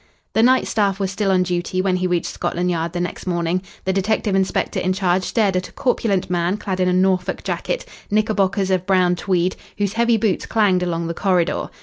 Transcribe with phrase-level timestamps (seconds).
[0.33, 3.61] The night staff was still on duty when he reached Scotland Yard the next morning.
[3.85, 7.85] The detective inspector in charge stared at a corpulent man clad in a Norfolk jacket,
[8.09, 11.69] knickerbockers of brown tweed, whose heavy boots clanged along the corridor.